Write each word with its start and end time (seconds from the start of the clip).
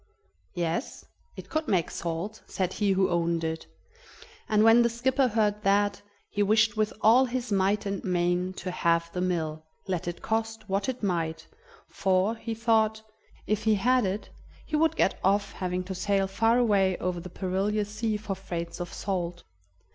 "Yes, 0.55 1.05
it 1.35 1.47
could 1.47 1.67
make 1.67 1.91
salt," 1.91 2.41
said 2.47 2.73
he 2.73 2.93
who 2.93 3.11
owned 3.11 3.43
it, 3.43 3.67
and 4.49 4.63
when 4.63 4.81
the 4.81 4.89
skipper 4.89 5.27
heard 5.27 5.61
that, 5.61 6.01
he 6.31 6.41
wished 6.41 6.75
with 6.75 6.91
all 7.01 7.25
his 7.25 7.51
might 7.51 7.85
and 7.85 8.03
main 8.03 8.53
to 8.53 8.71
have 8.71 9.11
the 9.13 9.21
mill, 9.21 9.63
let 9.87 10.07
it 10.07 10.23
cost 10.23 10.67
what 10.67 10.89
it 10.89 11.03
might, 11.03 11.45
for, 11.87 12.33
he 12.33 12.55
thought, 12.55 13.03
if 13.45 13.65
he 13.65 13.75
had 13.75 14.03
it, 14.03 14.31
he 14.65 14.75
would 14.75 14.95
get 14.95 15.19
off 15.23 15.51
having 15.51 15.83
to 15.83 15.93
sail 15.93 16.25
far 16.25 16.57
away 16.57 16.97
over 16.97 17.19
the 17.19 17.29
perilous 17.29 17.89
sea 17.93 18.17
for 18.17 18.33
freights 18.33 18.79
of 18.79 18.91
salt. 18.91 19.43